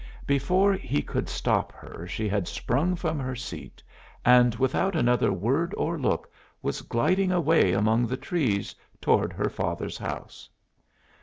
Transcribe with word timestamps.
Before 0.25 0.73
he 0.73 1.03
could 1.03 1.29
stop 1.29 1.71
her 1.73 2.07
she 2.07 2.27
had 2.27 2.47
sprung 2.47 2.95
from 2.95 3.19
her 3.19 3.35
seat 3.35 3.83
and 4.25 4.55
without 4.55 4.95
another 4.95 5.31
word 5.31 5.75
or 5.77 5.95
look 5.99 6.27
was 6.63 6.81
gliding 6.81 7.31
away 7.31 7.71
among 7.73 8.07
the 8.07 8.17
trees 8.17 8.73
toward 8.99 9.31
her 9.31 9.47
father's 9.47 9.99
house. 9.99 10.49